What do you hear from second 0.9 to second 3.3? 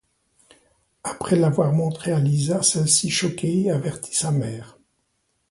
Après l'avoir montré à Lisa, celle-ci